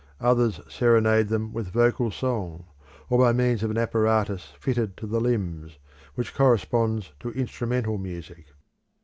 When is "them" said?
1.27-1.53